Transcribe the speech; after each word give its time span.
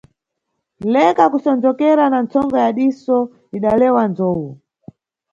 Leka 0.93 1.23
kusonzokera 1.31 2.03
na 2.11 2.19
ntsonga 2.25 2.57
ya 2.63 2.71
diso- 2.77 3.17
idalewa 3.57 4.03
nzowu. 4.11 4.49